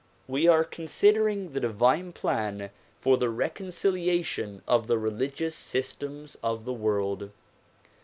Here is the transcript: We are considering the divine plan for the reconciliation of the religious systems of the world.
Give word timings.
We 0.27 0.47
are 0.47 0.63
considering 0.63 1.51
the 1.53 1.59
divine 1.59 2.11
plan 2.13 2.71
for 3.01 3.17
the 3.17 3.29
reconciliation 3.29 4.63
of 4.67 4.87
the 4.87 4.97
religious 4.97 5.53
systems 5.53 6.35
of 6.41 6.65
the 6.65 6.73
world. 6.73 7.29